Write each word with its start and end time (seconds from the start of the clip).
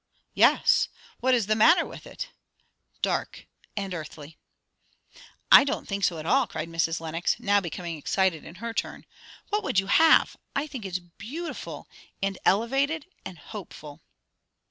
"Yes! 0.33 0.87
What 1.19 1.35
is 1.35 1.45
the 1.45 1.55
matter 1.55 1.85
with 1.85 2.07
it?" 2.07 2.29
"Dark 3.03 3.45
and 3.77 3.93
earthly." 3.93 4.39
"I 5.51 5.63
don't 5.63 5.87
think 5.87 6.03
so 6.03 6.17
at 6.17 6.25
all!" 6.25 6.47
cried 6.47 6.69
Mrs. 6.69 6.99
Lenox, 6.99 7.39
now 7.39 7.61
becoming 7.61 7.97
excited 7.99 8.43
in 8.43 8.55
her 8.55 8.73
turn. 8.73 9.05
"What 9.49 9.63
would 9.63 9.77
you 9.77 9.85
have? 9.85 10.35
I 10.55 10.65
think 10.65 10.85
it 10.85 10.93
is 10.93 10.99
beautiful! 11.19 11.87
And 12.19 12.39
elevated; 12.45 13.05
and 13.23 13.37
hopeful." 13.37 14.01